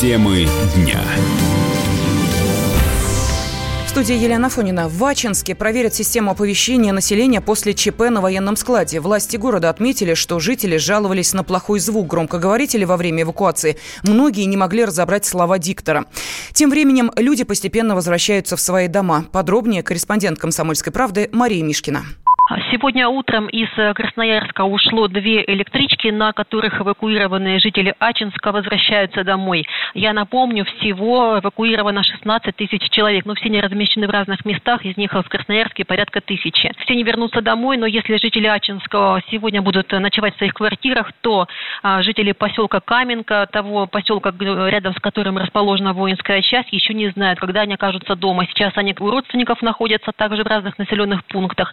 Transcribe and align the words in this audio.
Темы 0.00 0.46
дня. 0.74 0.98
В 3.84 3.90
студии 3.90 4.14
Елена 4.14 4.48
Фонина. 4.48 4.88
В 4.88 4.96
Вачинске 4.96 5.54
проверят 5.54 5.92
систему 5.92 6.30
оповещения 6.30 6.90
населения 6.94 7.42
после 7.42 7.74
ЧП 7.74 8.08
на 8.08 8.22
военном 8.22 8.56
складе. 8.56 9.00
Власти 9.00 9.36
города 9.36 9.68
отметили, 9.68 10.14
что 10.14 10.40
жители 10.40 10.78
жаловались 10.78 11.34
на 11.34 11.44
плохой 11.44 11.80
звук 11.80 12.06
громкоговорителя 12.06 12.86
во 12.86 12.96
время 12.96 13.24
эвакуации. 13.24 13.76
Многие 14.02 14.46
не 14.46 14.56
могли 14.56 14.86
разобрать 14.86 15.26
слова 15.26 15.58
диктора. 15.58 16.06
Тем 16.54 16.70
временем 16.70 17.12
люди 17.16 17.44
постепенно 17.44 17.94
возвращаются 17.94 18.56
в 18.56 18.60
свои 18.62 18.88
дома. 18.88 19.26
Подробнее 19.30 19.82
корреспондент 19.82 20.38
«Комсомольской 20.38 20.94
правды» 20.94 21.28
Мария 21.30 21.62
Мишкина. 21.62 22.06
Сегодня 22.72 23.06
утром 23.06 23.46
из 23.46 23.68
Красноярска 23.94 24.64
ушло 24.64 25.06
две 25.06 25.44
электрички, 25.46 26.08
на 26.08 26.32
которых 26.32 26.80
эвакуированные 26.80 27.60
жители 27.60 27.94
Ачинска 28.00 28.50
возвращаются 28.50 29.22
домой. 29.22 29.64
Я 29.94 30.12
напомню, 30.12 30.64
всего 30.64 31.38
эвакуировано 31.38 32.02
16 32.02 32.56
тысяч 32.56 32.90
человек, 32.90 33.24
но 33.24 33.34
все 33.34 33.46
они 33.46 33.60
размещены 33.60 34.08
в 34.08 34.10
разных 34.10 34.44
местах, 34.44 34.84
из 34.84 34.96
них 34.96 35.12
в 35.12 35.22
Красноярске 35.22 35.84
порядка 35.84 36.20
тысячи. 36.20 36.72
Все 36.80 36.96
не 36.96 37.04
вернутся 37.04 37.40
домой, 37.40 37.76
но 37.76 37.86
если 37.86 38.16
жители 38.16 38.48
Ачинска 38.48 39.22
сегодня 39.30 39.62
будут 39.62 39.92
ночевать 39.92 40.34
в 40.34 40.38
своих 40.38 40.54
квартирах, 40.54 41.12
то 41.20 41.46
а, 41.84 42.02
жители 42.02 42.32
поселка 42.32 42.80
Каменка, 42.80 43.48
того 43.52 43.86
поселка, 43.86 44.32
рядом 44.40 44.94
с 44.94 44.98
которым 44.98 45.38
расположена 45.38 45.92
воинская 45.92 46.42
часть, 46.42 46.72
еще 46.72 46.94
не 46.94 47.10
знают, 47.10 47.38
когда 47.38 47.60
они 47.60 47.74
окажутся 47.74 48.16
дома. 48.16 48.46
Сейчас 48.46 48.72
они 48.74 48.92
у 48.98 49.08
родственников 49.08 49.62
находятся 49.62 50.10
также 50.10 50.42
в 50.42 50.46
разных 50.48 50.78
населенных 50.78 51.24
пунктах. 51.26 51.72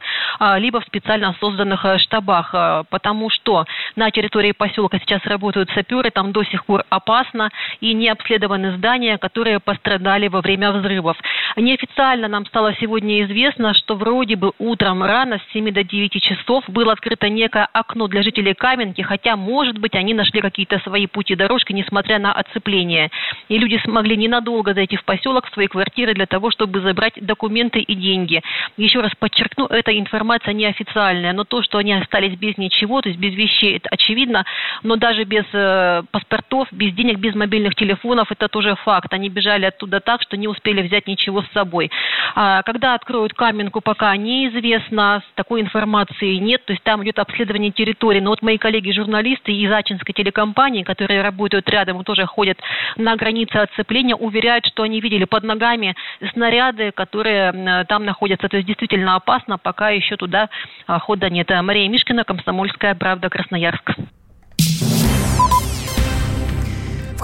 Либо 0.68 0.82
в 0.82 0.86
специально 0.86 1.34
созданных 1.40 1.86
э, 1.86 1.98
штабах, 1.98 2.50
э, 2.54 2.84
потому 2.90 3.30
что 3.30 3.66
на 3.96 4.12
территории 4.12 4.52
поселка 4.52 5.00
сейчас 5.00 5.24
работают 5.24 5.70
саперы, 5.70 6.12
там 6.12 6.34
до 6.34 6.44
сих 6.44 6.66
пор 6.66 6.84
опасно 6.90 7.50
и 7.80 7.94
не 7.94 8.10
обследованы 8.10 8.76
здания, 8.76 9.18
которые 9.18 9.62
пострадали 9.62 10.28
во 10.28 10.42
время 10.42 10.74
взрывов. 10.74 11.16
Неофициально 11.60 12.28
нам 12.28 12.46
стало 12.46 12.76
сегодня 12.76 13.24
известно, 13.24 13.74
что 13.74 13.96
вроде 13.96 14.36
бы 14.36 14.52
утром 14.60 15.02
рано 15.02 15.40
с 15.40 15.54
7 15.54 15.72
до 15.72 15.84
9 15.84 16.22
часов 16.22 16.64
было 16.68 16.92
открыто 16.92 17.30
некое 17.30 17.68
окно 17.74 18.08
для 18.08 18.22
жителей 18.22 18.54
Каменки, 18.54 19.02
хотя, 19.02 19.36
может 19.36 19.80
быть, 19.80 19.96
они 19.96 20.14
нашли 20.14 20.40
какие-то 20.40 20.78
свои 20.82 21.08
пути 21.08 21.34
дорожки, 21.34 21.74
несмотря 21.74 22.20
на 22.20 22.32
оцепление. 22.32 23.10
И 23.50 23.58
люди 23.58 23.82
смогли 23.84 24.16
ненадолго 24.16 24.76
зайти 24.76 24.98
в 24.98 25.04
поселок, 25.04 25.48
в 25.48 25.54
свои 25.56 25.66
квартиры 25.66 26.14
для 26.14 26.28
того, 26.28 26.52
чтобы 26.52 26.80
забрать 26.80 27.14
документы 27.20 27.80
и 27.80 27.96
деньги. 27.96 28.44
Еще 28.78 29.02
раз 29.02 29.14
подчеркну, 29.18 29.66
эта 29.66 29.98
информация 29.98 30.54
неофициальное, 30.54 31.34
но 31.34 31.44
то, 31.44 31.64
что 31.64 31.80
они 31.80 31.92
остались 31.94 32.38
без 32.38 32.56
ничего, 32.60 33.02
то 33.02 33.10
есть 33.10 33.20
без 33.20 33.34
вещей, 33.34 33.78
это 33.78 33.90
очевидно, 33.90 34.46
но 34.84 34.96
даже 34.96 35.24
без 35.24 35.46
э, 35.54 36.04
паспортов, 36.12 36.68
без 36.72 36.94
денег, 36.94 37.18
без 37.18 37.34
мобильных 37.34 37.74
телефонов, 37.74 38.32
это 38.32 38.48
тоже 38.48 38.76
факт. 38.76 39.12
Они 39.12 39.30
бежали 39.30 39.66
оттуда 39.66 40.02
так, 40.02 40.22
что 40.22 40.38
не 40.38 40.48
успели 40.48 40.84
взять 40.84 41.08
ничего 41.08 41.47
с 41.50 41.54
собой. 41.54 41.92
А, 42.36 42.64
когда 42.64 42.94
откроют 42.94 43.34
Каменку, 43.34 43.82
пока 43.82 44.16
неизвестно, 44.16 45.24
такой 45.36 45.62
информации 45.62 46.36
нет, 46.36 46.66
то 46.66 46.74
есть 46.74 46.84
там 46.84 47.04
идет 47.04 47.20
обследование 47.20 47.72
территории. 47.72 48.20
Но 48.20 48.32
вот 48.32 48.42
мои 48.42 48.58
коллеги-журналисты 48.58 49.52
из 49.52 49.72
Ачинской 49.72 50.14
телекомпании, 50.14 50.84
которые 50.84 51.22
работают 51.22 51.70
рядом, 51.70 52.04
тоже 52.04 52.26
ходят 52.26 52.58
на 52.96 53.16
границе 53.16 53.58
оцепления, 53.58 54.16
уверяют, 54.16 54.66
что 54.66 54.84
они 54.84 55.02
видели 55.02 55.26
под 55.26 55.44
ногами 55.44 55.96
снаряды, 56.34 56.92
которые 56.92 57.86
там 57.88 58.06
находятся. 58.06 58.48
То 58.48 58.58
есть 58.58 58.68
действительно 58.68 59.16
опасно, 59.16 59.58
пока 59.58 59.90
еще 59.90 60.16
туда 60.16 60.50
хода 60.88 61.30
нет. 61.30 61.50
Мария 61.62 61.90
Мишкина, 61.90 62.24
Комсомольская 62.24 62.96
правда, 62.96 63.30
Красноярск. 63.30 63.92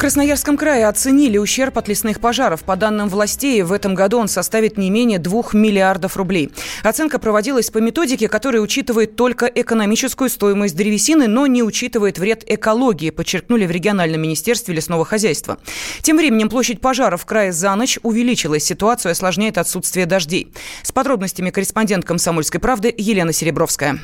Красноярском 0.04 0.58
крае 0.58 0.90
оценили 0.90 1.38
ущерб 1.38 1.78
от 1.78 1.88
лесных 1.88 2.20
пожаров. 2.20 2.66
По 2.66 2.76
данным 2.76 3.08
властей, 3.08 3.62
в 3.62 3.72
этом 3.72 3.96
году 3.96 4.18
он 4.20 4.28
составит 4.28 4.78
не 4.78 4.90
менее 4.90 5.18
2 5.18 5.44
миллиардов 5.54 6.18
рублей. 6.18 6.52
Оценка 6.84 7.20
проводилась 7.20 7.70
по 7.70 7.78
методике, 7.78 8.28
которая 8.28 8.62
учитывает 8.62 9.16
только 9.16 9.46
экономическую 9.46 10.30
стоимость 10.30 10.76
древесины, 10.76 11.28
но 11.28 11.48
не 11.48 11.64
учитывает 11.64 12.20
вред 12.20 12.44
экологии, 12.46 13.12
подчеркнули 13.12 13.66
в 13.66 13.72
региональном 13.72 14.20
министерстве 14.20 14.76
лесного 14.76 15.06
хозяйства. 15.06 15.58
Тем 16.02 16.18
временем 16.18 16.50
площадь 16.50 16.82
пожаров 16.82 17.22
в 17.22 17.26
крае 17.26 17.54
за 17.54 17.74
ночь 17.74 17.98
увеличилась. 18.04 18.66
Ситуацию 18.66 19.14
осложняет 19.14 19.58
отсутствие 19.58 20.06
дождей. 20.06 20.52
С 20.82 20.92
подробностями 20.92 21.50
корреспондент 21.50 22.04
«Комсомольской 22.04 22.60
правды» 22.60 22.94
Елена 22.98 23.32
Серебровская. 23.32 24.02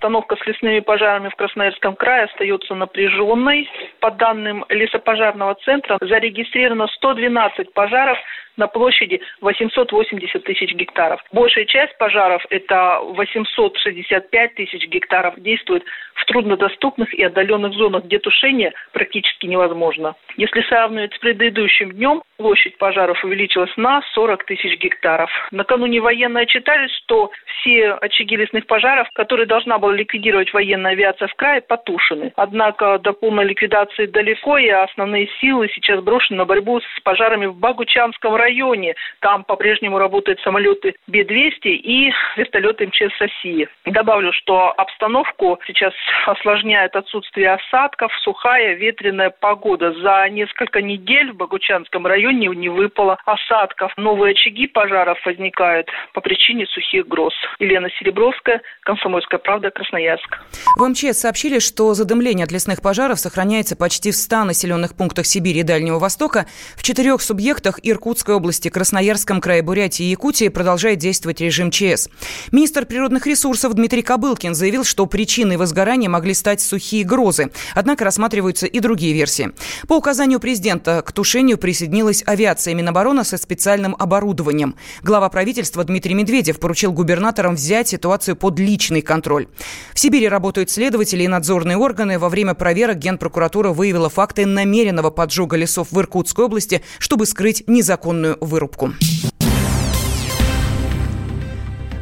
Обстановка 0.00 0.34
с 0.36 0.46
лесными 0.46 0.80
пожарами 0.80 1.28
в 1.28 1.34
Красноярском 1.34 1.94
крае 1.94 2.24
остается 2.24 2.74
напряженной. 2.74 3.68
По 4.00 4.10
данным 4.10 4.64
лесопожарного 4.70 5.56
центра 5.56 5.98
зарегистрировано 6.00 6.86
112 6.86 7.74
пожаров 7.74 8.16
на 8.56 8.66
площади 8.66 9.20
880 9.42 10.42
тысяч 10.42 10.72
гектаров. 10.72 11.20
Большая 11.32 11.66
часть 11.66 11.98
пожаров, 11.98 12.42
это 12.48 13.00
865 13.02 14.54
тысяч 14.54 14.86
гектаров, 14.88 15.34
действует 15.36 15.84
в 16.20 16.24
труднодоступных 16.26 17.12
и 17.14 17.22
отдаленных 17.22 17.72
зонах, 17.74 18.04
где 18.04 18.18
тушение 18.18 18.72
практически 18.92 19.46
невозможно. 19.46 20.14
Если 20.36 20.62
сравнивать 20.62 21.14
с 21.14 21.18
предыдущим 21.18 21.92
днем, 21.92 22.22
площадь 22.36 22.76
пожаров 22.78 23.22
увеличилась 23.24 23.74
на 23.76 24.02
40 24.14 24.44
тысяч 24.44 24.78
гектаров. 24.78 25.30
Накануне 25.50 26.00
военные 26.00 26.42
отчитали, 26.42 26.88
что 26.98 27.30
все 27.46 27.92
очаги 27.92 28.36
лесных 28.36 28.66
пожаров, 28.66 29.08
которые 29.14 29.46
должна 29.46 29.78
была 29.78 29.92
ликвидировать 29.92 30.52
военная 30.52 30.92
авиация 30.92 31.28
в 31.28 31.34
крае, 31.34 31.60
потушены. 31.60 32.32
Однако 32.36 32.98
до 32.98 33.12
полной 33.12 33.44
ликвидации 33.44 34.06
далеко, 34.06 34.58
и 34.58 34.68
основные 34.68 35.28
силы 35.40 35.68
сейчас 35.74 36.02
брошены 36.02 36.38
на 36.38 36.44
борьбу 36.44 36.80
с 36.80 37.00
пожарами 37.02 37.46
в 37.46 37.56
Багучанском 37.56 38.34
районе. 38.34 38.94
Там 39.20 39.44
по-прежнему 39.44 39.98
работают 39.98 40.40
самолеты 40.40 40.94
Б-200 41.06 41.68
и 41.68 42.12
вертолеты 42.36 42.86
МЧС 42.86 43.18
России. 43.20 43.68
Добавлю, 43.84 44.32
что 44.32 44.72
обстановку 44.76 45.58
сейчас 45.66 45.92
осложняет 46.26 46.96
отсутствие 46.96 47.52
осадков, 47.52 48.12
сухая 48.22 48.74
ветреная 48.74 49.30
погода. 49.30 49.92
За 50.02 50.28
несколько 50.30 50.82
недель 50.82 51.32
в 51.32 51.36
Богучанском 51.36 52.06
районе 52.06 52.48
не 52.48 52.68
выпало 52.68 53.18
осадков. 53.26 53.92
Новые 53.96 54.32
очаги 54.32 54.66
пожаров 54.66 55.18
возникают 55.24 55.88
по 56.14 56.20
причине 56.20 56.66
сухих 56.66 57.06
гроз. 57.06 57.34
Елена 57.58 57.88
Серебровская, 57.98 58.62
Комсомольская 58.82 59.38
правда, 59.38 59.70
Красноярск. 59.70 60.38
В 60.76 60.88
МЧС 60.88 61.20
сообщили, 61.20 61.58
что 61.58 61.94
задымление 61.94 62.44
от 62.44 62.52
лесных 62.52 62.82
пожаров 62.82 63.18
сохраняется 63.18 63.76
почти 63.76 64.10
в 64.10 64.16
100 64.16 64.44
населенных 64.44 64.96
пунктах 64.96 65.26
Сибири 65.26 65.60
и 65.60 65.62
Дальнего 65.62 65.98
Востока. 65.98 66.46
В 66.76 66.82
четырех 66.82 67.20
субъектах 67.20 67.78
Иркутской 67.82 68.34
области, 68.34 68.68
Красноярском 68.68 69.40
крае, 69.40 69.62
Бурятии 69.62 70.04
и 70.04 70.10
Якутии 70.10 70.48
продолжает 70.48 70.98
действовать 70.98 71.40
режим 71.40 71.70
ЧС. 71.70 72.08
Министр 72.52 72.86
природных 72.86 73.26
ресурсов 73.26 73.74
Дмитрий 73.74 74.02
Кобылкин 74.02 74.54
заявил, 74.54 74.84
что 74.84 75.06
причиной 75.06 75.56
возгорания 75.56 75.99
могли 76.08 76.34
стать 76.34 76.60
сухие 76.60 77.04
грозы. 77.04 77.50
Однако 77.74 78.04
рассматриваются 78.04 78.66
и 78.66 78.80
другие 78.80 79.12
версии. 79.12 79.52
По 79.88 79.96
указанию 79.96 80.40
президента 80.40 81.02
к 81.02 81.12
тушению 81.12 81.58
присоединилась 81.58 82.22
авиация 82.26 82.74
Минобороны 82.74 83.24
со 83.24 83.36
специальным 83.36 83.96
оборудованием. 83.98 84.76
Глава 85.02 85.28
правительства 85.28 85.84
Дмитрий 85.84 86.14
Медведев 86.14 86.58
поручил 86.58 86.92
губернаторам 86.92 87.54
взять 87.54 87.88
ситуацию 87.88 88.36
под 88.36 88.58
личный 88.58 89.02
контроль. 89.02 89.48
В 89.94 90.00
Сибири 90.00 90.28
работают 90.28 90.70
следователи 90.70 91.24
и 91.24 91.28
надзорные 91.28 91.76
органы. 91.76 92.18
Во 92.18 92.28
время 92.28 92.54
проверок 92.54 92.98
Генпрокуратура 92.98 93.70
выявила 93.70 94.08
факты 94.08 94.46
намеренного 94.46 95.10
поджога 95.10 95.56
лесов 95.56 95.88
в 95.90 96.00
Иркутской 96.00 96.44
области, 96.44 96.82
чтобы 96.98 97.26
скрыть 97.26 97.64
незаконную 97.66 98.36
вырубку. 98.40 98.92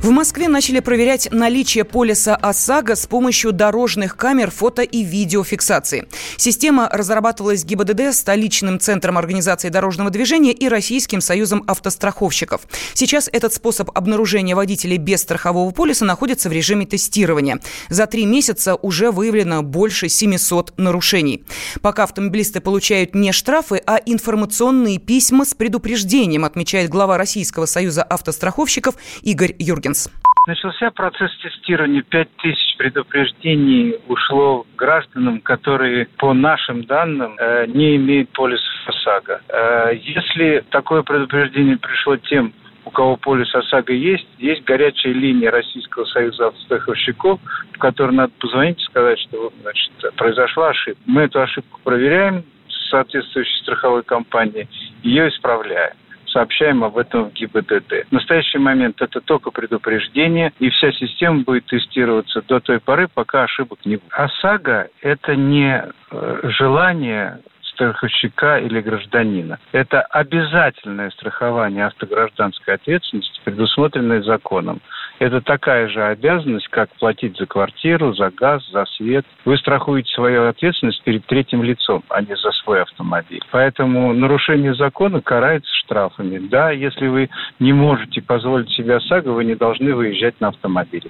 В 0.00 0.10
Москве 0.10 0.46
начали 0.46 0.78
проверять 0.78 1.28
наличие 1.32 1.82
полиса 1.82 2.36
ОСАГО 2.36 2.94
с 2.94 3.06
помощью 3.08 3.50
дорожных 3.50 4.16
камер 4.16 4.52
фото 4.52 4.82
и 4.82 5.02
видеофиксации. 5.02 6.06
Система 6.36 6.88
разрабатывалась 6.88 7.64
ГИБДД, 7.64 8.14
столичным 8.14 8.78
центром 8.78 9.18
организации 9.18 9.70
дорожного 9.70 10.10
движения 10.10 10.52
и 10.52 10.68
Российским 10.68 11.20
союзом 11.20 11.64
автостраховщиков. 11.66 12.60
Сейчас 12.94 13.28
этот 13.32 13.52
способ 13.52 13.90
обнаружения 13.92 14.54
водителей 14.54 14.98
без 14.98 15.22
страхового 15.22 15.72
полиса 15.72 16.04
находится 16.04 16.48
в 16.48 16.52
режиме 16.52 16.86
тестирования. 16.86 17.58
За 17.88 18.06
три 18.06 18.24
месяца 18.24 18.76
уже 18.76 19.10
выявлено 19.10 19.64
больше 19.64 20.08
700 20.08 20.74
нарушений. 20.78 21.42
Пока 21.82 22.04
автомобилисты 22.04 22.60
получают 22.60 23.16
не 23.16 23.32
штрафы, 23.32 23.82
а 23.84 23.96
информационные 24.06 25.00
письма 25.00 25.44
с 25.44 25.54
предупреждением, 25.54 26.44
отмечает 26.44 26.88
глава 26.88 27.18
Российского 27.18 27.66
союза 27.66 28.04
автостраховщиков 28.04 28.94
Игорь 29.22 29.56
Юрген. 29.58 29.87
Хопкинс. 29.88 30.10
Начался 30.46 30.90
процесс 30.90 31.30
тестирования. 31.42 32.02
Пять 32.02 32.28
тысяч 32.36 32.76
предупреждений 32.78 33.96
ушло 34.08 34.66
гражданам, 34.76 35.40
которые, 35.40 36.06
по 36.16 36.32
нашим 36.32 36.84
данным, 36.84 37.36
э, 37.38 37.66
не 37.66 37.96
имеют 37.96 38.30
полиса 38.30 38.62
ОСАГО. 38.86 39.40
Э, 39.48 39.94
если 39.94 40.64
такое 40.70 41.02
предупреждение 41.02 41.76
пришло 41.76 42.16
тем, 42.16 42.54
у 42.86 42.90
кого 42.90 43.16
полис 43.16 43.54
ОСАГО 43.54 43.92
есть, 43.92 44.26
есть 44.38 44.64
горячая 44.64 45.12
линия 45.12 45.50
Российского 45.50 46.06
союза 46.06 46.46
автостраховщиков, 46.46 47.40
в 47.72 47.78
которой 47.78 48.12
надо 48.12 48.32
позвонить 48.38 48.80
и 48.80 48.84
сказать, 48.84 49.18
что 49.18 49.52
значит, 49.60 49.92
произошла 50.16 50.70
ошибка. 50.70 51.02
Мы 51.04 51.22
эту 51.22 51.42
ошибку 51.42 51.80
проверяем, 51.84 52.44
соответствующей 52.90 53.60
страховой 53.62 54.02
компании, 54.02 54.66
ее 55.02 55.28
исправляем 55.28 55.92
сообщаем 56.28 56.84
об 56.84 56.96
этом 56.96 57.30
в 57.30 57.32
ГИБДД. 57.32 58.08
В 58.08 58.12
настоящий 58.12 58.58
момент 58.58 59.00
это 59.00 59.20
только 59.20 59.50
предупреждение, 59.50 60.52
и 60.58 60.70
вся 60.70 60.92
система 60.92 61.40
будет 61.40 61.66
тестироваться 61.66 62.42
до 62.42 62.60
той 62.60 62.80
поры, 62.80 63.08
пока 63.12 63.44
ошибок 63.44 63.80
не 63.84 63.96
будет. 63.96 64.12
ОСАГО– 64.12 64.88
это 65.02 65.36
не 65.36 65.84
э, 66.10 66.40
желание 66.44 67.40
страховщика 67.78 68.58
или 68.58 68.80
гражданина. 68.80 69.58
Это 69.70 70.02
обязательное 70.02 71.10
страхование 71.10 71.86
автогражданской 71.86 72.74
ответственности, 72.74 73.40
предусмотренное 73.44 74.22
законом. 74.22 74.80
Это 75.20 75.40
такая 75.40 75.88
же 75.88 76.02
обязанность, 76.02 76.68
как 76.68 76.90
платить 76.98 77.36
за 77.38 77.46
квартиру, 77.46 78.14
за 78.14 78.30
газ, 78.30 78.62
за 78.72 78.84
свет. 78.96 79.24
Вы 79.44 79.56
страхуете 79.58 80.08
свою 80.14 80.48
ответственность 80.48 81.02
перед 81.04 81.24
третьим 81.26 81.62
лицом, 81.62 82.02
а 82.08 82.20
не 82.20 82.36
за 82.36 82.50
свой 82.62 82.82
автомобиль. 82.82 83.42
Поэтому 83.50 84.12
нарушение 84.12 84.74
закона 84.74 85.20
карается 85.20 85.70
штрафами. 85.84 86.38
Да, 86.38 86.70
если 86.70 87.06
вы 87.06 87.30
не 87.58 87.72
можете 87.72 88.22
позволить 88.22 88.70
себе 88.70 88.96
ОСАГО, 88.96 89.30
вы 89.30 89.44
не 89.44 89.54
должны 89.54 89.94
выезжать 89.94 90.40
на 90.40 90.48
автомобиле. 90.48 91.08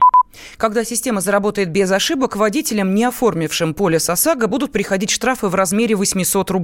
Когда 0.57 0.85
система 0.85 1.21
заработает 1.21 1.71
без 1.71 1.91
ошибок, 1.91 2.37
водителям, 2.37 2.95
не 2.95 3.05
оформившим 3.05 3.75
полис 3.75 4.09
ОСАГО, 4.09 4.47
будут 4.47 4.73
приходить 4.73 5.11
штрафы 5.11 5.49
в 5.49 5.55
размере 5.55 5.95
800 5.95 6.51
рублей. 6.51 6.58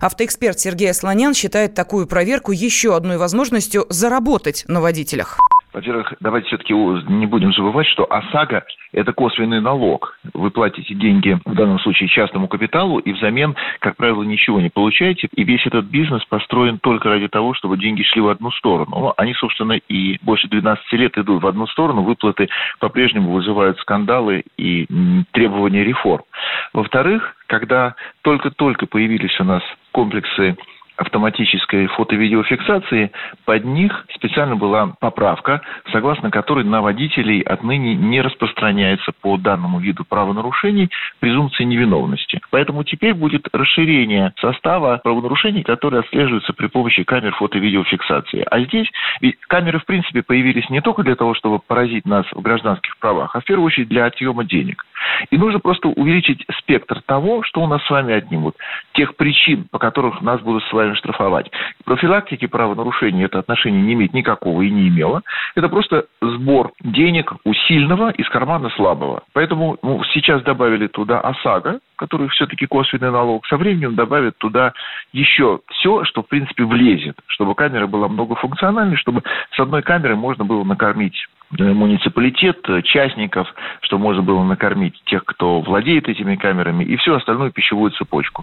Автоэксперт 0.00 0.58
Сергей 0.58 0.90
Асланян 0.90 1.34
считает 1.34 1.74
такую 1.74 2.06
проверку 2.06 2.52
еще 2.52 2.96
одной 2.96 3.18
возможностью 3.18 3.86
заработать 3.88 4.64
на 4.68 4.80
водителях. 4.80 5.38
Во-первых, 5.78 6.14
давайте 6.18 6.48
все-таки 6.48 6.74
не 6.74 7.26
будем 7.26 7.52
забывать, 7.52 7.86
что 7.86 8.04
ОСАГО– 8.12 8.64
это 8.92 9.12
косвенный 9.12 9.60
налог. 9.60 10.18
Вы 10.34 10.50
платите 10.50 10.92
деньги, 10.92 11.38
в 11.44 11.54
данном 11.54 11.78
случае, 11.78 12.08
частному 12.08 12.48
капиталу, 12.48 12.98
и 12.98 13.12
взамен, 13.12 13.54
как 13.78 13.96
правило, 13.96 14.24
ничего 14.24 14.60
не 14.60 14.70
получаете. 14.70 15.28
И 15.36 15.44
весь 15.44 15.64
этот 15.68 15.84
бизнес 15.84 16.24
построен 16.24 16.80
только 16.80 17.08
ради 17.08 17.28
того, 17.28 17.54
чтобы 17.54 17.78
деньги 17.78 18.02
шли 18.02 18.20
в 18.20 18.26
одну 18.26 18.50
сторону. 18.50 19.14
Они, 19.16 19.34
собственно, 19.34 19.74
и 19.74 20.18
больше 20.22 20.48
12 20.48 20.92
лет 20.94 21.16
идут 21.16 21.44
в 21.44 21.46
одну 21.46 21.68
сторону. 21.68 22.02
Выплаты 22.02 22.48
по-прежнему 22.80 23.30
вызывают 23.30 23.78
скандалы 23.78 24.42
и 24.56 24.88
требования 25.30 25.84
реформ. 25.84 26.24
Во-вторых, 26.72 27.36
когда 27.46 27.94
только-только 28.22 28.86
появились 28.86 29.38
у 29.38 29.44
нас 29.44 29.62
комплексы 29.92 30.56
автоматической 30.98 31.86
фото-видеофиксации, 31.86 33.12
под 33.44 33.64
них 33.64 34.04
специально 34.14 34.56
была 34.56 34.94
поправка, 35.00 35.62
согласно 35.92 36.30
которой 36.30 36.64
на 36.64 36.82
водителей 36.82 37.40
отныне 37.40 37.94
не 37.94 38.20
распространяется 38.20 39.12
по 39.20 39.36
данному 39.36 39.78
виду 39.78 40.04
правонарушений 40.04 40.90
презумпция 41.20 41.64
невиновности. 41.64 42.40
Поэтому 42.50 42.82
теперь 42.82 43.14
будет 43.14 43.48
расширение 43.52 44.34
состава 44.40 45.00
правонарушений, 45.02 45.62
которые 45.62 46.00
отслеживаются 46.00 46.52
при 46.52 46.66
помощи 46.66 47.04
камер 47.04 47.34
фото-видеофиксации. 47.34 48.44
А 48.50 48.60
здесь 48.60 48.88
ведь 49.20 49.38
камеры, 49.46 49.78
в 49.78 49.86
принципе, 49.86 50.22
появились 50.22 50.68
не 50.68 50.80
только 50.80 51.04
для 51.04 51.14
того, 51.14 51.34
чтобы 51.34 51.60
поразить 51.60 52.06
нас 52.06 52.26
в 52.32 52.40
гражданских 52.42 52.98
правах, 52.98 53.36
а 53.36 53.40
в 53.40 53.44
первую 53.44 53.66
очередь 53.66 53.88
для 53.88 54.06
отъема 54.06 54.44
денег. 54.44 54.84
И 55.30 55.38
нужно 55.38 55.60
просто 55.60 55.88
увеличить 55.88 56.44
спектр 56.58 57.00
того, 57.02 57.42
что 57.44 57.60
у 57.60 57.66
нас 57.66 57.82
с 57.84 57.90
вами 57.90 58.14
отнимут, 58.14 58.56
тех 58.92 59.16
причин, 59.16 59.66
по 59.70 59.78
которым 59.78 60.18
нас 60.22 60.40
будут 60.40 60.64
с 60.64 60.72
вами 60.72 60.87
штрафовать. 60.96 61.50
Профилактики 61.84 62.46
правонарушений 62.46 63.24
это 63.24 63.38
отношение 63.38 63.82
не 63.82 63.94
имеет 63.94 64.14
никакого 64.14 64.62
и 64.62 64.70
не 64.70 64.88
имело. 64.88 65.22
Это 65.54 65.68
просто 65.68 66.06
сбор 66.20 66.72
денег 66.80 67.32
у 67.44 67.54
сильного 67.54 68.10
из 68.10 68.28
кармана 68.28 68.70
слабого. 68.70 69.22
Поэтому 69.32 69.78
ну, 69.82 70.02
сейчас 70.12 70.42
добавили 70.42 70.86
туда 70.86 71.20
ОСАГО, 71.20 71.80
который 71.98 72.28
все-таки 72.28 72.66
косвенный 72.66 73.10
налог. 73.10 73.46
Со 73.46 73.56
временем 73.56 73.94
добавят 73.94 74.38
туда 74.38 74.72
еще 75.12 75.60
все, 75.72 76.04
что, 76.04 76.22
в 76.22 76.28
принципе, 76.28 76.64
влезет, 76.64 77.18
чтобы 77.26 77.54
камера 77.54 77.86
была 77.86 78.08
многофункциональной, 78.08 78.96
чтобы 78.96 79.22
с 79.54 79.60
одной 79.60 79.82
камеры 79.82 80.16
можно 80.16 80.44
было 80.44 80.64
накормить 80.64 81.16
Э, 81.58 81.62
муниципалитет, 81.62 82.58
э, 82.68 82.82
частников, 82.82 83.48
что 83.80 83.96
можно 83.96 84.22
было 84.22 84.42
накормить 84.42 84.92
тех, 85.06 85.24
кто 85.24 85.62
владеет 85.62 86.06
этими 86.06 86.36
камерами, 86.36 86.84
и 86.84 86.96
всю 86.98 87.14
остальную 87.14 87.52
пищевую 87.52 87.90
цепочку. 87.92 88.42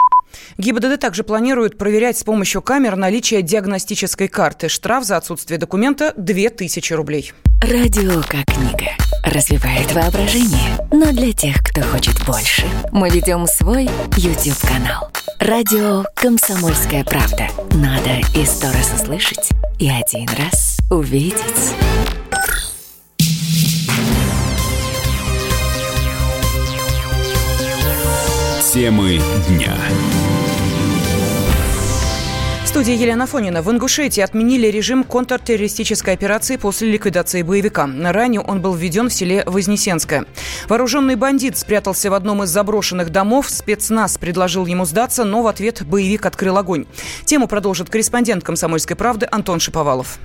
ГИБДД 0.57 0.99
также 0.99 1.23
планирует 1.23 1.77
проверять 1.77 2.17
с 2.17 2.23
помощью 2.23 2.63
камер 2.63 2.95
наличие 2.95 3.43
диагностической 3.43 4.27
карты. 4.27 4.69
Штраф 4.69 5.03
за 5.03 5.17
отсутствие 5.17 5.59
документа– 5.59 6.13
2000 6.17 6.93
рублей. 6.93 7.31
Радио 7.61 8.21
как 8.27 8.45
книга. 8.45 8.91
Развивает 9.23 9.93
воображение. 9.93 10.77
Но 10.91 11.11
для 11.11 11.31
тех, 11.31 11.57
кто 11.57 11.81
хочет 11.81 12.15
больше, 12.25 12.65
мы 12.91 13.09
ведем 13.09 13.44
свой 13.47 13.89
YouTube-канал. 14.17 15.11
Радио 15.39 16.05
«Комсомольская 16.15 17.03
правда». 17.03 17.47
Надо 17.71 18.21
и 18.33 18.45
сто 18.45 18.67
раз 18.71 18.93
услышать, 18.93 19.49
и 19.79 19.89
один 19.89 20.27
раз 20.37 20.77
увидеть. 20.89 21.73
Темы 28.73 29.21
дня. 29.47 29.73
Студии 32.75 32.97
Елена 32.97 33.25
Фонина. 33.25 33.61
В 33.61 33.71
Ингушетии 33.71 34.19
отменили 34.19 34.67
режим 34.67 35.05
контртеррористической 35.05 36.13
операции 36.13 36.57
после 36.57 36.91
ликвидации 36.91 37.41
боевика. 37.41 37.89
Ранее 38.03 38.41
он 38.41 38.59
был 38.59 38.73
введен 38.73 39.07
в 39.07 39.13
селе 39.13 39.43
Вознесенское. 39.45 40.25
Вооруженный 40.67 41.15
бандит 41.15 41.57
спрятался 41.57 42.11
в 42.11 42.13
одном 42.13 42.43
из 42.43 42.49
заброшенных 42.49 43.11
домов. 43.11 43.49
Спецназ 43.49 44.17
предложил 44.17 44.65
ему 44.65 44.83
сдаться, 44.83 45.23
но 45.23 45.41
в 45.41 45.47
ответ 45.47 45.83
боевик 45.85 46.25
открыл 46.25 46.57
огонь. 46.57 46.85
Тему 47.23 47.47
продолжит 47.47 47.89
корреспондент 47.89 48.43
«Комсомольской 48.43 48.97
правды» 48.97 49.25
Антон 49.31 49.61
Шиповалов 49.61 50.19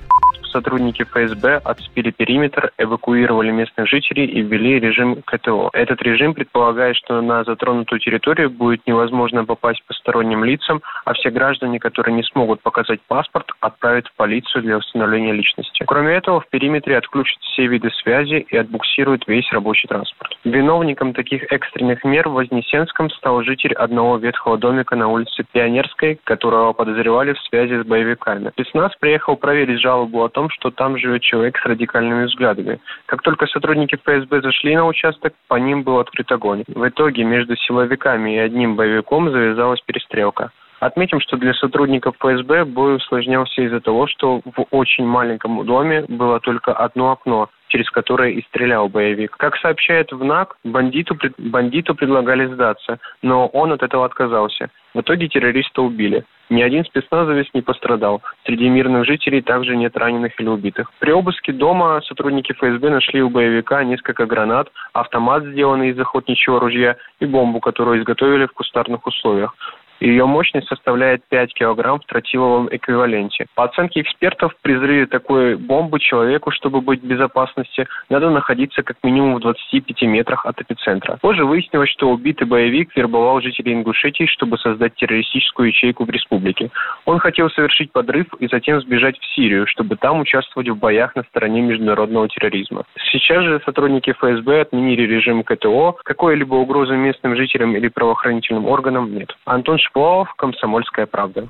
сотрудники 0.51 1.03
ФСБ 1.03 1.61
отцепили 1.63 2.11
периметр, 2.11 2.71
эвакуировали 2.77 3.51
местных 3.51 3.87
жителей 3.87 4.25
и 4.25 4.41
ввели 4.41 4.79
режим 4.79 5.21
КТО. 5.23 5.69
Этот 5.73 6.01
режим 6.01 6.33
предполагает, 6.33 6.95
что 6.97 7.21
на 7.21 7.43
затронутую 7.43 7.99
территорию 7.99 8.49
будет 8.49 8.85
невозможно 8.85 9.45
попасть 9.45 9.83
посторонним 9.87 10.43
лицам, 10.43 10.81
а 11.05 11.13
все 11.13 11.29
граждане, 11.29 11.79
которые 11.79 12.15
не 12.15 12.23
смогут 12.23 12.61
показать 12.61 12.99
паспорт, 13.07 13.47
отправят 13.59 14.07
в 14.07 14.15
полицию 14.15 14.63
для 14.63 14.77
установления 14.77 15.33
личности. 15.33 15.83
Кроме 15.87 16.15
этого, 16.15 16.41
в 16.41 16.47
периметре 16.49 16.97
отключат 16.97 17.39
все 17.41 17.67
виды 17.67 17.89
связи 18.01 18.45
и 18.49 18.57
отбуксируют 18.57 19.27
весь 19.27 19.51
рабочий 19.51 19.87
транспорт. 19.87 20.37
Виновником 20.43 21.13
таких 21.13 21.51
экстренных 21.51 22.03
мер 22.03 22.29
в 22.29 22.33
Вознесенском 22.33 23.09
стал 23.11 23.43
житель 23.43 23.73
одного 23.73 24.17
ветхого 24.17 24.57
домика 24.57 24.95
на 24.95 25.07
улице 25.07 25.43
Пионерской, 25.51 26.19
которого 26.23 26.73
подозревали 26.73 27.33
в 27.33 27.39
связи 27.41 27.81
с 27.81 27.85
боевиками. 27.85 28.49
Спецназ 28.49 28.93
приехал 28.99 29.35
проверить 29.35 29.79
жалобу 29.79 30.23
о 30.23 30.29
том, 30.29 30.40
том, 30.41 30.49
что 30.49 30.71
там 30.71 30.97
живет 30.97 31.21
человек 31.21 31.57
с 31.57 31.65
радикальными 31.65 32.25
взглядами. 32.25 32.79
Как 33.05 33.21
только 33.21 33.45
сотрудники 33.45 33.95
ФСБ 33.95 34.41
зашли 34.41 34.75
на 34.75 34.87
участок, 34.87 35.33
по 35.47 35.55
ним 35.55 35.83
был 35.83 35.99
открыт 35.99 36.31
огонь. 36.31 36.63
В 36.67 36.87
итоге 36.87 37.23
между 37.23 37.55
силовиками 37.55 38.35
и 38.35 38.39
одним 38.39 38.75
боевиком 38.75 39.29
завязалась 39.29 39.81
перестрелка. 39.81 40.49
Отметим, 40.79 41.19
что 41.19 41.37
для 41.37 41.53
сотрудников 41.53 42.15
ФСБ 42.17 42.65
бой 42.65 42.95
усложнялся 42.95 43.61
из-за 43.61 43.81
того, 43.81 44.07
что 44.07 44.41
в 44.43 44.65
очень 44.71 45.05
маленьком 45.05 45.63
доме 45.63 46.05
было 46.07 46.39
только 46.39 46.73
одно 46.73 47.11
окно, 47.11 47.49
через 47.67 47.87
которое 47.91 48.31
и 48.31 48.41
стрелял 48.47 48.89
боевик. 48.89 49.37
Как 49.37 49.57
сообщает 49.57 50.11
ВНАК, 50.11 50.57
бандиту, 50.63 51.15
бандиту 51.37 51.93
предлагали 51.93 52.47
сдаться, 52.47 52.97
но 53.21 53.45
он 53.45 53.73
от 53.73 53.83
этого 53.83 54.05
отказался. 54.05 54.69
В 54.95 55.01
итоге 55.01 55.27
террориста 55.27 55.83
убили. 55.83 56.25
Ни 56.51 56.61
один 56.61 56.83
спецназовец 56.83 57.47
не 57.53 57.61
пострадал. 57.61 58.21
Среди 58.45 58.67
мирных 58.67 59.05
жителей 59.05 59.41
также 59.41 59.77
нет 59.77 59.95
раненых 59.95 60.37
или 60.37 60.49
убитых. 60.49 60.91
При 60.99 61.13
обыске 61.13 61.53
дома 61.53 62.01
сотрудники 62.01 62.51
ФСБ 62.51 62.89
нашли 62.89 63.21
у 63.21 63.29
боевика 63.29 63.81
несколько 63.85 64.25
гранат, 64.25 64.67
автомат, 64.91 65.45
сделанный 65.45 65.91
из 65.91 65.99
охотничьего 65.99 66.59
ружья, 66.59 66.97
и 67.21 67.25
бомбу, 67.25 67.61
которую 67.61 68.01
изготовили 68.01 68.47
в 68.47 68.51
кустарных 68.51 69.07
условиях. 69.07 69.55
Ее 70.01 70.25
мощность 70.25 70.67
составляет 70.67 71.21
5 71.29 71.53
килограмм 71.53 71.99
в 71.99 72.05
тротиловом 72.05 72.67
эквиваленте. 72.71 73.45
По 73.53 73.65
оценке 73.65 74.01
экспертов, 74.01 74.51
при 74.63 74.73
взрыве 74.73 75.05
такой 75.05 75.55
бомбы 75.55 75.99
человеку, 75.99 76.49
чтобы 76.49 76.81
быть 76.81 77.03
в 77.03 77.05
безопасности, 77.05 77.87
надо 78.09 78.31
находиться 78.31 78.81
как 78.81 78.97
минимум 79.03 79.35
в 79.35 79.41
25 79.41 80.01
метрах 80.03 80.47
от 80.47 80.59
эпицентра. 80.59 81.19
Позже 81.21 81.45
выяснилось, 81.45 81.91
что 81.91 82.09
убитый 82.09 82.47
боевик 82.47 82.95
вербовал 82.95 83.41
жителей 83.41 83.73
Ингушетии, 83.73 84.25
чтобы 84.25 84.57
создать 84.57 84.95
террористическую 84.95 85.67
ячейку 85.67 86.05
в 86.05 86.09
республике. 86.09 86.71
Он 87.05 87.19
хотел 87.19 87.51
совершить 87.51 87.91
подрыв 87.91 88.25
и 88.39 88.47
затем 88.47 88.81
сбежать 88.81 89.19
в 89.19 89.35
Сирию, 89.35 89.67
чтобы 89.67 89.97
там 89.97 90.19
участвовать 90.19 90.69
в 90.69 90.77
боях 90.77 91.15
на 91.15 91.21
стороне 91.23 91.61
международного 91.61 92.27
терроризма. 92.27 92.85
Сейчас 93.11 93.43
же 93.43 93.61
сотрудники 93.65 94.11
ФСБ 94.13 94.61
отменили 94.61 95.03
режим 95.03 95.43
КТО. 95.43 95.97
Какой-либо 96.03 96.55
угрозы 96.55 96.95
местным 96.95 97.35
жителям 97.35 97.75
или 97.75 97.87
правоохранительным 97.87 98.65
органам 98.65 99.13
нет. 99.13 99.35
Антон 99.45 99.77
Шпов, 99.91 100.29
«Комсомольская 100.37 101.05
правда». 101.05 101.47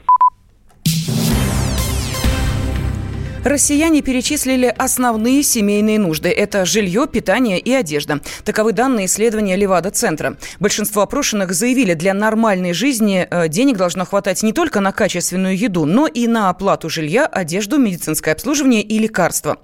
Россияне 3.43 4.03
перечислили 4.03 4.67
основные 4.77 5.41
семейные 5.41 5.98
нужды. 5.98 6.29
Это 6.29 6.63
жилье, 6.63 7.07
питание 7.07 7.57
и 7.60 7.74
одежда. 7.74 8.19
Таковы 8.45 8.71
данные 8.71 9.07
исследования 9.07 9.55
Левада-центра. 9.55 10.38
Большинство 10.60 11.01
опрошенных 11.01 11.51
заявили, 11.51 11.95
для 11.95 12.13
нормальной 12.13 12.74
жизни 12.74 13.27
э, 13.29 13.48
денег 13.48 13.77
должно 13.77 14.05
хватать 14.05 14.43
не 14.43 14.53
только 14.53 14.79
на 14.79 14.91
качественную 14.91 15.57
еду, 15.57 15.86
но 15.86 16.05
и 16.05 16.27
на 16.27 16.50
оплату 16.50 16.88
жилья, 16.88 17.25
одежду, 17.25 17.79
медицинское 17.79 18.31
обслуживание 18.31 18.83
и 18.83 19.00
лекарства. 19.00 19.57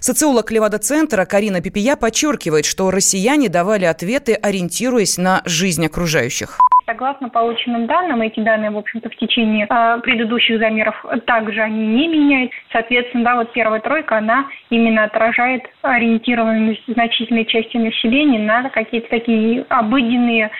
Социолог 0.00 0.50
Левада-центра 0.50 1.26
Карина 1.26 1.60
Пипия 1.60 1.96
подчеркивает, 1.96 2.64
что 2.64 2.90
россияне 2.90 3.50
давали 3.50 3.84
ответы, 3.84 4.32
ориентируясь 4.32 5.18
на 5.18 5.42
жизнь 5.44 5.84
окружающих. 5.84 6.58
Согласно 6.88 7.28
полученным 7.28 7.86
данным, 7.86 8.22
эти 8.22 8.40
данные, 8.40 8.70
в 8.70 8.78
общем-то, 8.78 9.10
в 9.10 9.16
течение 9.16 9.66
э, 9.68 10.00
предыдущих 10.00 10.58
замеров 10.58 11.04
также 11.26 11.60
они 11.60 11.86
не 11.86 12.08
меняют. 12.08 12.50
Соответственно, 12.72 13.24
да, 13.24 13.34
вот 13.34 13.52
первая 13.52 13.80
тройка, 13.80 14.16
она 14.16 14.46
именно 14.70 15.04
отражает 15.04 15.64
ориентированность 15.82 16.84
значительной 16.86 17.44
части 17.44 17.76
населения 17.76 18.38
на 18.38 18.70
какие-то 18.70 19.10
такие 19.10 19.66
обыденные 19.68 20.50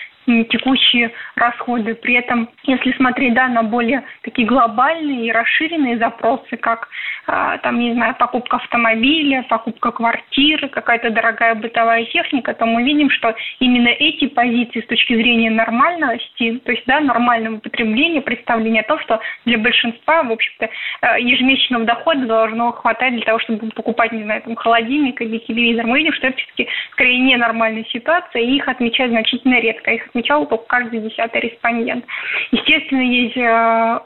текущие 0.50 1.12
расходы. 1.36 1.94
При 1.94 2.14
этом, 2.14 2.48
если 2.64 2.92
смотреть 2.92 3.34
да, 3.34 3.48
на 3.48 3.62
более 3.62 4.04
такие 4.22 4.46
глобальные 4.46 5.26
и 5.26 5.32
расширенные 5.32 5.98
запросы, 5.98 6.56
как 6.56 6.88
а, 7.26 7.58
там, 7.58 7.78
не 7.78 7.92
знаю, 7.92 8.14
покупка 8.18 8.56
автомобиля, 8.56 9.44
покупка 9.48 9.92
квартиры, 9.92 10.68
какая-то 10.68 11.10
дорогая 11.10 11.54
бытовая 11.54 12.04
техника, 12.06 12.54
то 12.54 12.64
мы 12.64 12.82
видим, 12.82 13.10
что 13.10 13.34
именно 13.60 13.88
эти 13.88 14.28
позиции 14.28 14.80
с 14.80 14.86
точки 14.86 15.14
зрения 15.14 15.50
нормальности, 15.50 16.60
то 16.64 16.72
есть 16.72 16.84
да, 16.86 17.00
нормального 17.00 17.58
потребления, 17.58 18.22
представления 18.22 18.80
о 18.80 18.88
том, 18.88 18.98
что 19.00 19.20
для 19.44 19.58
большинства, 19.58 20.22
в 20.22 20.32
общем-то, 20.32 20.70
э, 21.02 21.20
ежемесячного 21.20 21.84
дохода 21.84 22.26
должно 22.26 22.72
хватать 22.72 23.14
для 23.14 23.24
того, 23.24 23.38
чтобы 23.40 23.70
покупать, 23.72 24.12
не 24.12 24.22
знаю, 24.22 24.40
там, 24.42 24.56
холодильник 24.56 25.20
или 25.20 25.38
телевизор. 25.38 25.86
Мы 25.86 25.98
видим, 25.98 26.14
что 26.14 26.28
это 26.28 26.38
все-таки 26.38 26.68
скорее 26.92 27.18
ненормальная 27.18 27.84
ситуация, 27.84 28.40
и 28.40 28.56
их 28.56 28.68
отмечают 28.68 29.12
значительно 29.12 29.60
редко. 29.60 29.90
Их 29.90 30.08
отмечал 30.18 30.46
только 30.46 30.64
каждый 30.66 31.00
десятый 31.00 31.40
респондент. 31.40 32.04
Естественно, 32.50 33.00
есть 33.00 33.36
э, 33.36 34.00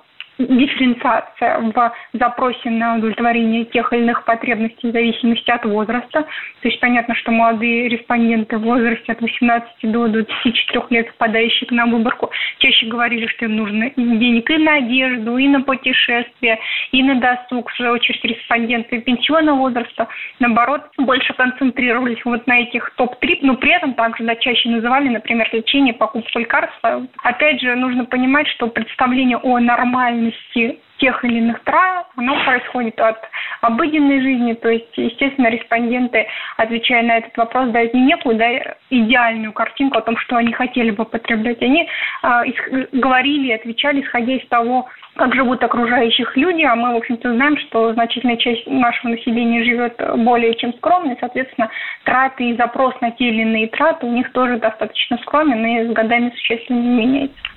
дифференциация 0.47 1.59
в 1.59 1.93
запросе 2.13 2.71
на 2.71 2.97
удовлетворение 2.97 3.65
тех 3.67 3.93
или 3.93 4.03
иных 4.03 4.25
потребностей 4.25 4.89
в 4.89 4.93
зависимости 4.93 5.51
от 5.51 5.65
возраста. 5.65 6.23
То 6.63 6.69
есть 6.69 6.81
понятно, 6.81 7.15
что 7.15 7.33
молодые 7.33 7.89
респонденты 7.89 8.59
в 8.59 8.63
возрасте 8.63 9.13
от 9.13 9.21
18 9.21 9.69
до 9.83 10.09
24 10.09 10.85
лет, 10.91 11.09
впадающие 11.11 11.69
к 11.69 11.73
нам 11.73 11.91
в 11.91 11.95
выборку, 11.95 12.31
чаще 12.59 12.87
говорили, 12.87 13.27
что 13.27 13.47
им 13.47 13.57
нужно 13.57 13.91
денег 13.97 14.51
и 14.51 14.59
на 14.59 14.77
одежду, 14.77 15.37
и 15.37 15.49
на 15.49 15.63
путешествия, 15.63 16.59
и 16.93 17.03
на 17.03 17.17
досуг. 17.17 17.71
В 17.71 17.77
свою 17.77 17.93
очередь 17.93 18.25
респонденты 18.25 19.01
пенсионного 19.01 19.59
возраста, 19.59 20.09
наоборот, 20.39 20.83
больше 20.99 21.33
концентрировались 21.35 22.25
вот 22.25 22.47
на 22.47 22.61
этих 22.61 22.91
топ-3, 22.97 23.39
но 23.43 23.57
при 23.57 23.73
этом 23.73 23.95
также 23.95 24.25
да, 24.25 24.37
чаще 24.37 24.69
называли, 24.69 25.09
например, 25.09 25.49
лечение, 25.53 25.95
покупку 25.95 26.39
лекарств. 26.39 26.79
Опять 27.23 27.61
же, 27.61 27.75
нужно 27.75 28.05
понимать, 28.05 28.49
что 28.49 28.69
представление 28.69 29.39
о 29.39 29.59
нормальности 29.59 30.32
зависимости 30.33 30.81
тех 30.99 31.25
или 31.25 31.39
иных 31.39 31.61
трав, 31.65 32.07
оно 32.17 32.45
происходит 32.45 33.01
от 33.01 33.19
обыденной 33.61 34.21
жизни, 34.21 34.55
то 34.55 34.69
есть, 34.69 34.97
естественно, 34.97 35.49
респонденты, 35.49 36.27
отвечая 36.57 37.03
на 37.03 37.17
этот 37.19 37.37
вопрос, 37.37 37.71
дают 37.71 37.93
не 37.93 38.03
некую 38.03 38.37
да, 38.37 38.49
идеальную 38.89 39.53
картинку 39.53 39.99
о 39.99 40.03
том, 40.03 40.17
что 40.19 40.37
они 40.37 40.53
хотели 40.53 40.91
бы 40.91 41.05
потреблять. 41.05 41.61
Они 41.61 41.89
э, 42.23 42.87
говорили 42.93 43.49
и 43.49 43.53
отвечали, 43.53 44.03
исходя 44.03 44.35
из 44.35 44.47
того, 44.47 44.87
как 45.17 45.35
живут 45.35 45.63
окружающих 45.65 46.37
люди, 46.37 46.63
а 46.63 46.77
мы, 46.77 46.95
в 46.95 46.99
общем-то, 46.99 47.35
знаем, 47.35 47.59
что 47.59 47.93
значительная 47.95 48.37
часть 48.37 48.67
нашего 48.69 49.11
населения 49.11 49.65
живет 49.65 50.01
более 50.19 50.55
чем 50.55 50.73
скромно, 50.75 51.13
и, 51.13 51.21
соответственно, 51.21 51.69
траты 52.05 52.51
и 52.51 52.57
запрос 52.57 52.95
на 53.01 53.11
те 53.11 53.25
или 53.25 53.43
иные 53.43 53.67
траты 53.69 54.07
у 54.07 54.13
них 54.13 54.31
тоже 54.33 54.59
достаточно 54.59 55.19
скромен 55.19 55.67
и 55.67 55.91
с 55.91 55.93
годами 55.93 56.31
существенно 56.31 56.79
не 56.79 56.89
меняется. 56.89 57.52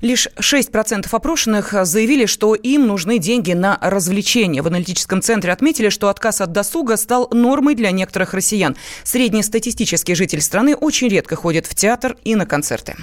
Лишь 0.00 0.28
6% 0.38 1.06
опрошенных 1.10 1.74
заявили, 1.84 2.26
что 2.26 2.54
им 2.54 2.86
нужны 2.86 3.18
деньги 3.18 3.52
на 3.52 3.78
развлечения. 3.80 4.62
В 4.62 4.66
аналитическом 4.66 5.22
центре 5.22 5.52
отметили, 5.52 5.88
что 5.88 6.08
отказ 6.08 6.40
от 6.40 6.52
досуга 6.52 6.96
стал 6.96 7.28
нормой 7.32 7.74
для 7.74 7.90
некоторых 7.90 8.34
россиян. 8.34 8.76
Среднестатистический 9.04 10.14
житель 10.14 10.40
страны 10.40 10.74
очень 10.74 11.08
редко 11.08 11.36
ходит 11.36 11.66
в 11.66 11.74
театр 11.74 12.16
и 12.24 12.34
на 12.34 12.46
концерты. 12.46 12.96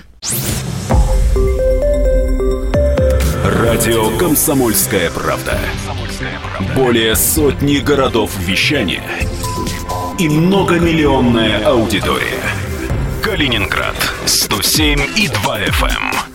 Радио 3.44 4.18
«Комсомольская 4.18 5.10
правда». 5.12 5.58
Более 6.76 7.16
сотни 7.16 7.78
городов 7.78 8.32
вещания 8.40 9.04
и 10.18 10.30
многомиллионная 10.30 11.66
аудитория. 11.66 12.42
Калининград 13.22 13.96
107 14.26 15.02
и 15.18 15.28
2 15.28 15.60
FM. 15.62 16.35